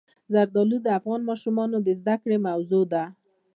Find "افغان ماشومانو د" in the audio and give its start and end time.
0.99-1.87